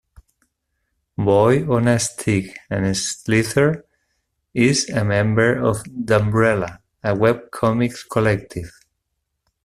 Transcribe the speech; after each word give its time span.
Boy 1.15 1.63
on 1.69 1.87
a 1.87 1.99
Stick 1.99 2.57
and 2.71 2.97
Slither 2.97 3.85
is 4.51 4.89
a 4.89 5.05
member 5.05 5.53
of 5.63 5.83
Dumbrella, 5.83 6.79
a 7.03 7.13
webcomics 7.13 8.09
collective. 8.09 8.71